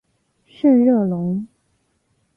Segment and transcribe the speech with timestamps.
[0.47, 1.45] 圣热龙。